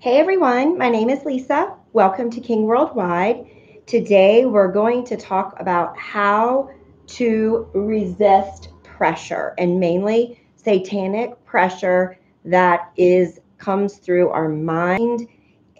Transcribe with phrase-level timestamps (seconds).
[0.00, 1.74] Hey everyone, my name is Lisa.
[1.92, 3.44] Welcome to King Worldwide.
[3.84, 6.70] Today we're going to talk about how
[7.08, 15.26] to resist pressure and mainly satanic pressure that is comes through our mind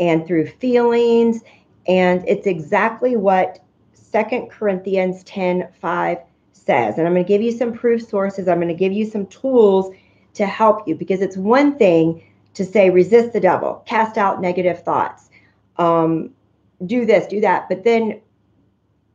[0.00, 1.44] and through feelings
[1.86, 3.60] and it's exactly what
[3.92, 6.18] Second Corinthians 10 5
[6.50, 6.98] says.
[6.98, 8.48] And I'm going to give you some proof sources.
[8.48, 9.94] I'm going to give you some tools
[10.34, 12.24] to help you because it's one thing
[12.54, 15.30] to say resist the devil, cast out negative thoughts,
[15.78, 16.30] um,
[16.86, 17.68] do this, do that.
[17.68, 18.20] But then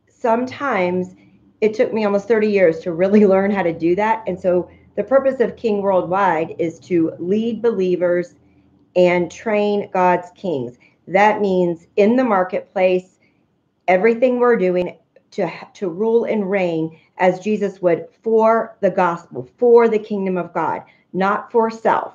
[0.08, 1.14] sometimes
[1.60, 4.24] it took me almost 30 years to really learn how to do that.
[4.26, 8.34] And so the purpose of King Worldwide is to lead believers
[8.96, 10.78] and train God's kings.
[11.08, 13.18] That means in the marketplace,
[13.88, 14.98] everything we're doing
[15.32, 20.52] to, to rule and reign as Jesus would for the gospel, for the kingdom of
[20.54, 22.14] God, not for self.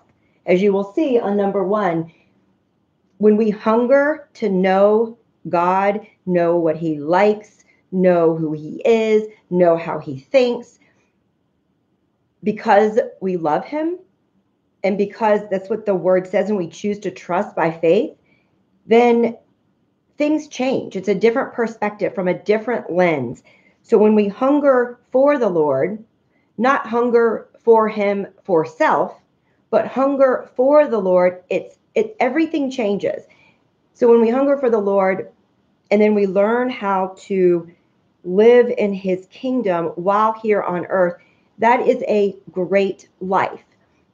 [0.49, 2.12] As you will see on number one,
[3.20, 5.16] when we hunger to know
[5.48, 10.80] God, know what He likes, know who He is, know how He thinks,
[12.44, 14.00] because we love Him
[14.83, 18.17] and because that's what the word says and we choose to trust by faith,
[18.88, 19.38] then
[20.17, 20.95] things change.
[20.95, 23.44] It's a different perspective from a different lens.
[23.83, 26.03] So when we hunger for the Lord,
[26.58, 29.14] not hunger for Him for self,
[29.70, 33.23] but hunger for the Lord, it's it everything changes.
[33.94, 35.31] So when we hunger for the Lord
[35.92, 37.70] and then we learn how to
[38.23, 41.22] live in his kingdom while here on earth,
[41.58, 43.64] that is a great life.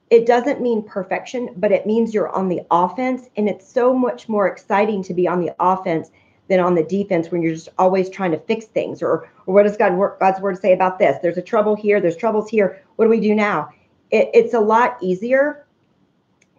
[0.09, 3.29] It doesn't mean perfection, but it means you're on the offense.
[3.37, 6.11] And it's so much more exciting to be on the offense
[6.47, 9.01] than on the defense when you're just always trying to fix things.
[9.01, 11.17] Or, or what does God, God's word say about this?
[11.21, 12.81] There's a trouble here, there's troubles here.
[12.95, 13.69] What do we do now?
[14.11, 15.65] It, it's a lot easier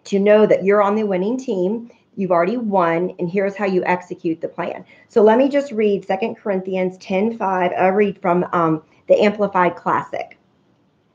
[0.05, 3.83] to know that you're on the winning team you've already won and here's how you
[3.85, 4.83] execute the plan.
[5.07, 9.75] So let me just read Second corinthians 10 5 i read from um, the amplified
[9.75, 10.37] classic.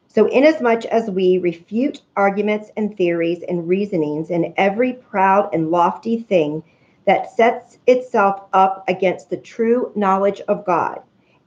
[0.08, 6.20] So inasmuch as we refute arguments and theories and reasonings and every proud and lofty
[6.22, 6.62] thing
[7.06, 11.00] that sets itself up against the true knowledge of god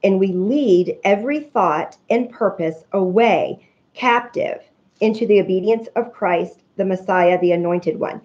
[0.04, 4.62] and we lead every thought and purpose away captive
[5.02, 8.22] into the obedience of Christ, the Messiah, the anointed one.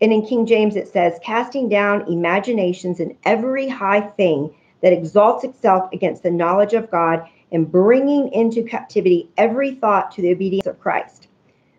[0.00, 4.52] And in King James, it says, casting down imaginations and every high thing
[4.82, 10.22] that exalts itself against the knowledge of God and bringing into captivity every thought to
[10.22, 11.28] the obedience of Christ.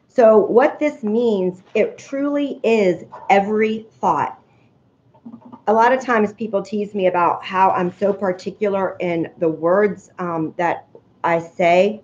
[0.08, 4.40] So, what this means, it truly is every thought.
[5.66, 10.12] A lot of times people tease me about how I'm so particular in the words
[10.20, 10.88] um, that
[11.24, 12.03] I say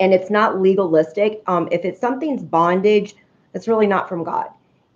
[0.00, 1.42] and it's not legalistic.
[1.46, 3.16] Um, if it's something's bondage,
[3.54, 4.48] it's really not from God.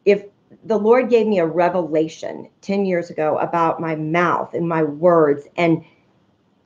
[0.05, 0.25] If
[0.65, 5.47] the Lord gave me a revelation 10 years ago about my mouth and my words
[5.56, 5.84] and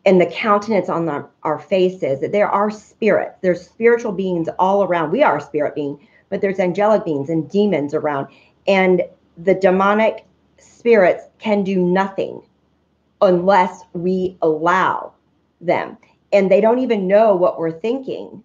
[0.06, 4.84] and the countenance on the, our faces, that there are spirits, there's spiritual beings all
[4.84, 5.10] around.
[5.10, 8.26] We are a spirit being, but there's angelic beings and demons around.
[8.66, 9.00] And
[9.38, 10.26] the demonic
[10.58, 12.42] spirits can do nothing
[13.22, 15.14] unless we allow
[15.62, 15.96] them
[16.34, 18.42] and they don't even know what we're thinking.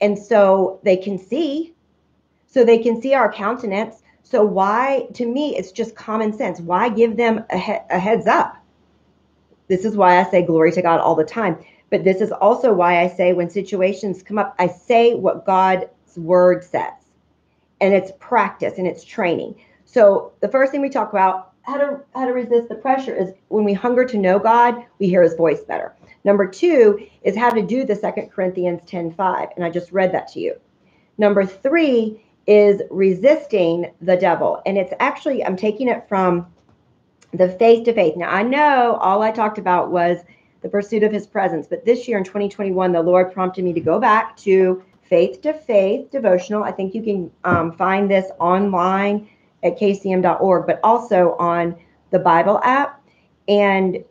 [0.00, 1.74] And so they can see,
[2.46, 4.02] so they can see our countenance.
[4.22, 6.60] So why, to me, it's just common sense.
[6.60, 8.56] Why give them a, he- a heads up?
[9.68, 11.56] This is why I say glory to God all the time.
[11.90, 15.86] But this is also why I say when situations come up, I say what God's
[16.16, 16.92] word says.
[17.80, 19.54] And it's practice and it's training.
[19.84, 23.32] So the first thing we talk about how to how to resist the pressure is
[23.48, 25.94] when we hunger to know God, we hear his voice better.
[26.24, 29.48] Number two is how to do the Second Corinthians 10 5.
[29.56, 30.54] And I just read that to you.
[31.18, 34.62] Number three is resisting the devil.
[34.66, 36.46] And it's actually, I'm taking it from
[37.32, 38.16] the faith to faith.
[38.16, 40.18] Now, I know all I talked about was
[40.62, 43.80] the pursuit of his presence, but this year in 2021, the Lord prompted me to
[43.80, 46.62] go back to faith to faith devotional.
[46.64, 49.28] I think you can um, find this online
[49.62, 51.76] at kcm.org, but also on
[52.10, 53.02] the Bible app.
[53.48, 54.04] And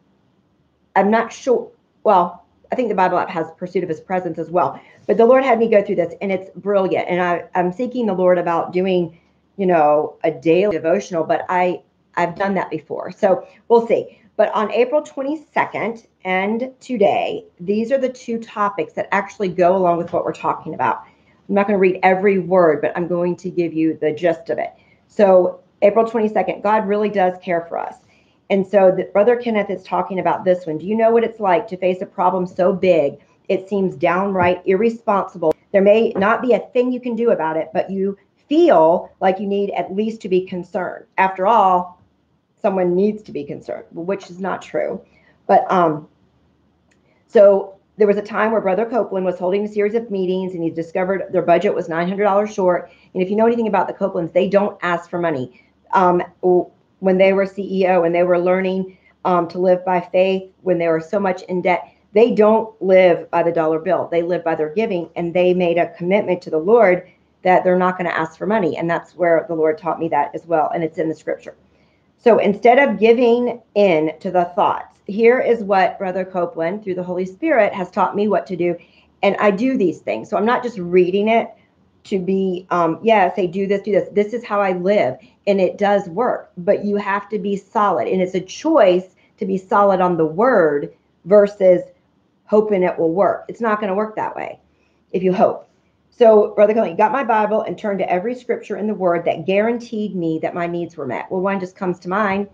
[0.96, 1.72] I'm not sure,
[2.10, 4.82] well, I think the Bible app has pursuit of his presence as well.
[5.06, 7.08] But the Lord had me go through this and it's brilliant.
[7.08, 9.20] And I, I'm seeking the Lord about doing,
[9.58, 11.84] you know, a daily devotional, but I
[12.16, 13.12] I've done that before.
[13.12, 14.20] So we'll see.
[14.38, 20.00] But on April 22nd and today, these are the two topics that actually go along
[20.00, 21.04] with what we're talking about.
[21.48, 24.50] I'm not going to read every word, but I'm going to give you the gist
[24.50, 24.74] of it.
[25.08, 27.98] So, April 22nd, God really does care for us.
[28.50, 30.78] And so the, Brother Kenneth is talking about this one.
[30.78, 34.62] Do you know what it's like to face a problem so big it seems downright
[34.66, 35.54] irresponsible?
[35.72, 38.18] There may not be a thing you can do about it, but you
[38.48, 41.06] feel like you need at least to be concerned.
[41.18, 42.02] After all,
[42.62, 45.02] someone needs to be concerned, which is not true.
[45.46, 46.08] But um,
[47.28, 50.64] so there was a time where Brother Copeland was holding a series of meetings and
[50.64, 52.92] he discovered their budget was $900 short.
[53.14, 55.64] And if you know anything about the Copelands, they don't ask for money.
[55.94, 56.24] Um,
[57.00, 60.88] when they were CEO and they were learning um, to live by faith, when they
[60.88, 64.08] were so much in debt, they don't live by the dollar bill.
[64.12, 65.10] They live by their giving.
[65.16, 67.08] And they made a commitment to the Lord
[67.44, 68.78] that they're not going to ask for money.
[68.78, 70.72] And that's where the Lord taught me that as well.
[70.74, 71.56] And it's in the scripture.
[72.18, 77.04] So instead of giving in to the thoughts, here is what Brother Copeland, through the
[77.04, 78.76] Holy Spirit, has taught me what to do.
[79.24, 80.30] And I do these things.
[80.30, 81.50] So I'm not just reading it
[82.10, 84.10] to be, um, yeah, say, do this, do this.
[84.12, 85.18] This is how I live.
[85.48, 86.52] And it does work.
[86.58, 88.08] But you have to be solid.
[88.08, 90.94] And it's a choice to be solid on the word
[91.26, 91.82] versus
[92.46, 93.46] hoping it will work.
[93.48, 94.60] It's not going to work that way
[95.12, 95.70] if you hope.
[96.10, 99.46] So, Brother Copeland, got my Bible and turned to every scripture in the Word that
[99.46, 101.32] guaranteed me that my needs were met.
[101.32, 102.50] Well, one just comes to mind.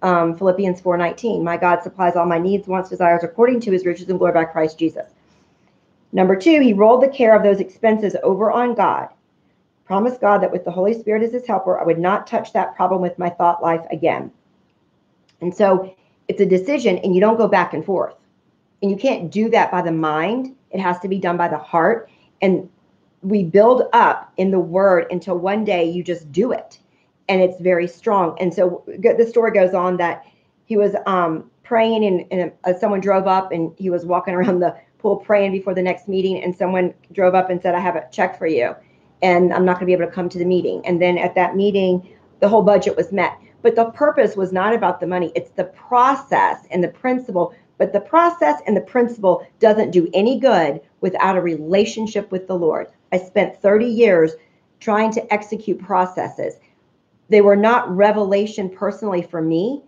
[0.00, 1.42] Um, Philippians 4:19.
[1.42, 4.44] My God supplies all my needs, wants, desires according to His riches and glory by
[4.44, 5.12] Christ Jesus.
[6.12, 9.08] Number two, he rolled the care of those expenses over on God.
[9.84, 12.76] Promised God that with the Holy Spirit as His helper, I would not touch that
[12.76, 14.30] problem with my thought life again.
[15.40, 15.94] And so,
[16.28, 18.14] it's a decision, and you don't go back and forth.
[18.82, 20.54] And you can't do that by the mind.
[20.70, 22.08] It has to be done by the heart.
[22.40, 22.68] And
[23.22, 26.78] we build up in the word until one day you just do it
[27.28, 30.24] and it's very strong and so the story goes on that
[30.64, 34.60] he was um, praying and, and uh, someone drove up and he was walking around
[34.60, 37.96] the pool praying before the next meeting and someone drove up and said i have
[37.96, 38.74] a check for you
[39.22, 41.34] and i'm not going to be able to come to the meeting and then at
[41.34, 45.32] that meeting the whole budget was met but the purpose was not about the money
[45.34, 50.38] it's the process and the principle but the process and the principle doesn't do any
[50.38, 54.32] good without a relationship with the lord I spent 30 years
[54.78, 56.54] trying to execute processes.
[57.28, 59.82] They were not revelation personally for me.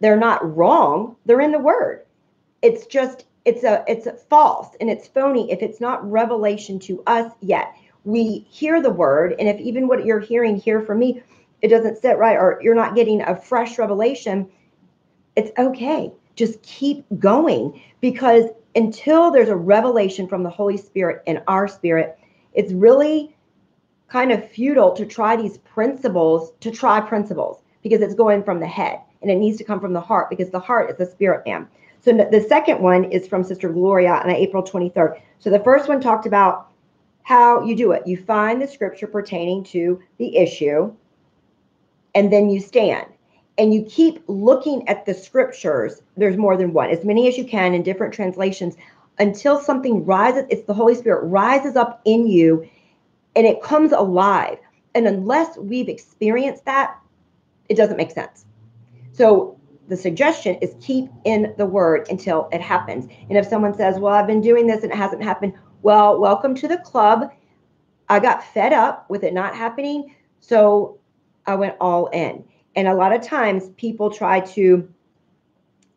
[0.00, 1.16] They're not wrong.
[1.26, 2.04] They're in the word.
[2.62, 7.02] It's just it's a it's a false and it's phony if it's not revelation to
[7.06, 7.74] us yet.
[8.04, 11.22] We hear the word and if even what you're hearing here from me
[11.60, 14.48] it doesn't sit right or you're not getting a fresh revelation,
[15.36, 16.12] it's okay.
[16.34, 22.18] Just keep going because until there's a revelation from the Holy Spirit in our spirit,
[22.52, 23.34] it's really
[24.08, 28.66] kind of futile to try these principles, to try principles, because it's going from the
[28.66, 31.42] head and it needs to come from the heart because the heart is the spirit
[31.46, 31.68] man.
[32.02, 35.20] So the second one is from Sister Gloria on April 23rd.
[35.38, 36.68] So the first one talked about
[37.22, 38.06] how you do it.
[38.06, 40.92] You find the scripture pertaining to the issue,
[42.14, 43.06] and then you stand.
[43.58, 46.02] And you keep looking at the scriptures.
[46.16, 48.76] There's more than one, as many as you can in different translations
[49.18, 52.68] until something rises, it's the Holy Spirit rises up in you
[53.36, 54.58] and it comes alive.
[54.94, 56.98] And unless we've experienced that,
[57.68, 58.44] it doesn't make sense.
[59.12, 59.58] So
[59.92, 63.06] the suggestion is keep in the word until it happens.
[63.28, 65.52] And if someone says, Well, I've been doing this and it hasn't happened,
[65.82, 67.30] well, welcome to the club.
[68.08, 70.14] I got fed up with it not happening.
[70.40, 70.98] So
[71.44, 72.42] I went all in.
[72.74, 74.88] And a lot of times people try to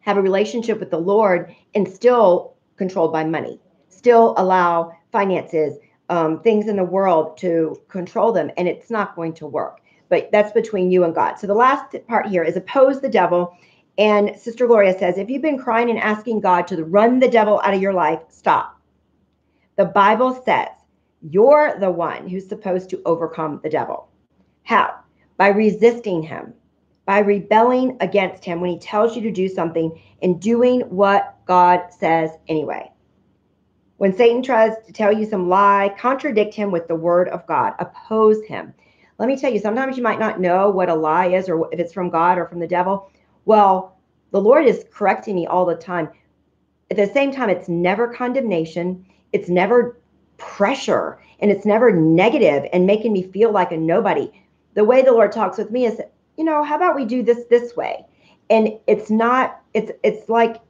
[0.02, 5.78] have a relationship with the Lord and still controlled by money, still allow finances,
[6.10, 9.80] um, things in the world to control them, and it's not going to work.
[10.10, 11.36] But that's between you and God.
[11.40, 13.58] So the last part here is oppose the devil.
[13.98, 17.62] And Sister Gloria says, if you've been crying and asking God to run the devil
[17.64, 18.80] out of your life, stop.
[19.78, 20.70] The Bible says
[21.22, 24.10] you're the one who's supposed to overcome the devil.
[24.64, 24.96] How?
[25.38, 26.54] By resisting him,
[27.06, 31.82] by rebelling against him when he tells you to do something and doing what God
[31.90, 32.92] says anyway.
[33.98, 37.74] When Satan tries to tell you some lie, contradict him with the word of God,
[37.80, 38.74] oppose him.
[39.18, 41.80] Let me tell you, sometimes you might not know what a lie is or if
[41.80, 43.10] it's from God or from the devil.
[43.46, 43.98] Well,
[44.32, 46.10] the Lord is correcting me all the time.
[46.92, 50.00] At the same time, it's never condemnation, it's never
[50.38, 54.32] pressure, and it's never negative and making me feel like a nobody.
[54.74, 56.02] The way the Lord talks with me is
[56.38, 58.06] you know, how about we do this this way?
[58.50, 60.62] And it's not, it's it's like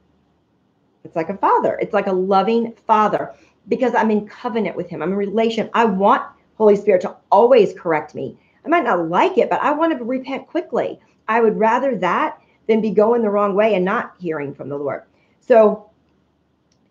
[1.04, 1.78] it's like a father.
[1.80, 3.34] It's like a loving father
[3.68, 5.02] because I'm in covenant with him.
[5.02, 5.70] I'm in relation.
[5.74, 6.22] I want
[6.56, 8.38] Holy Spirit to always correct me.
[8.64, 10.98] I might not like it, but I want to repent quickly.
[11.28, 14.76] I would rather that than be going the wrong way and not hearing from the
[14.76, 15.02] Lord.
[15.40, 15.90] So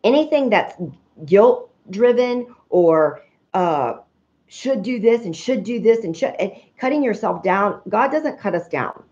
[0.03, 0.75] anything that's
[1.25, 3.22] guilt driven or
[3.53, 3.96] uh,
[4.48, 8.39] should do this and should do this and should and cutting yourself down god doesn't
[8.39, 9.03] cut us down.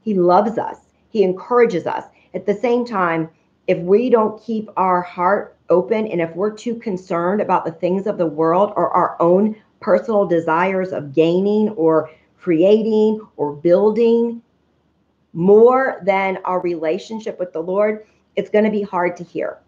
[0.00, 0.78] He loves us.
[1.10, 2.04] He encourages us.
[2.34, 3.30] At the same time
[3.66, 8.06] if we don't keep our heart open and if we're too concerned about the things
[8.06, 14.42] of the world or our own personal desires of gaining or creating or building
[15.34, 19.58] more than our relationship with the Lord, it's going to be hard to hear.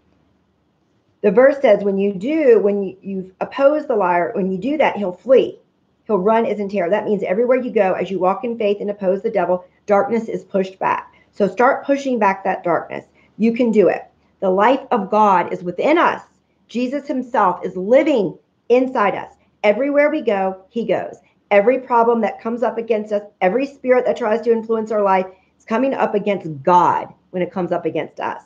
[1.23, 4.77] The verse says, when you do, when you, you oppose the liar, when you do
[4.79, 5.59] that, he'll flee.
[6.07, 6.89] He'll run as in terror.
[6.89, 10.29] That means everywhere you go, as you walk in faith and oppose the devil, darkness
[10.29, 11.13] is pushed back.
[11.33, 13.07] So start pushing back that darkness.
[13.39, 14.03] You can do it.
[14.41, 16.23] The life of God is within us.
[16.69, 19.35] Jesus himself is living inside us.
[19.65, 21.17] Everywhere we go, he goes.
[21.51, 25.27] Every problem that comes up against us, every spirit that tries to influence our life
[25.59, 28.43] is coming up against God when it comes up against us.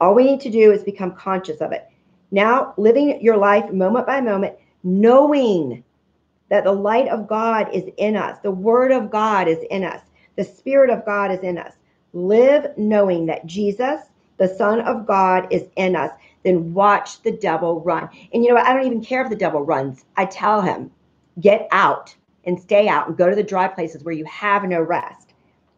[0.00, 1.88] All we need to do is become conscious of it.
[2.30, 5.82] Now, living your life moment by moment, knowing
[6.50, 10.02] that the light of God is in us, the word of God is in us,
[10.36, 11.74] the spirit of God is in us.
[12.12, 14.02] Live knowing that Jesus,
[14.38, 16.10] the Son of God, is in us.
[16.44, 18.08] Then watch the devil run.
[18.32, 18.66] And you know what?
[18.66, 20.04] I don't even care if the devil runs.
[20.16, 20.90] I tell him,
[21.40, 22.14] get out
[22.44, 25.27] and stay out and go to the dry places where you have no rest.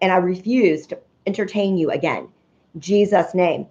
[0.00, 2.28] And I refuse to entertain you again.
[2.78, 3.66] Jesus' name.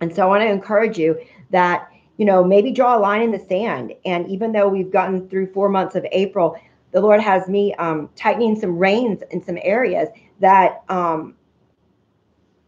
[0.00, 1.18] And so I want to encourage you
[1.50, 3.94] that, you know, maybe draw a line in the sand.
[4.04, 6.56] And even though we've gotten through four months of April,
[6.92, 10.08] the Lord has me um, tightening some reins in some areas
[10.40, 11.34] that um,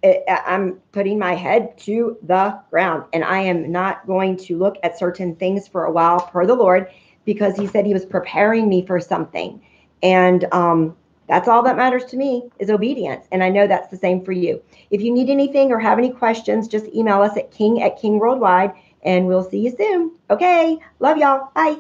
[0.03, 4.77] it, I'm putting my head to the ground and I am not going to look
[4.83, 6.91] at certain things for a while per the Lord
[7.25, 9.61] because He said He was preparing me for something.
[10.03, 10.97] And um,
[11.29, 13.27] that's all that matters to me is obedience.
[13.31, 14.63] And I know that's the same for you.
[14.91, 18.19] If you need anything or have any questions, just email us at king at king
[18.19, 20.13] worldwide and we'll see you soon.
[20.31, 20.79] Okay.
[21.01, 21.51] Love y'all.
[21.55, 21.79] Bye.